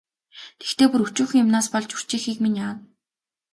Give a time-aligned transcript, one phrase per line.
[0.59, 2.81] Тэгэхдээ бүр өчүүхэн юмнаас болж үрчийхийг минь яана.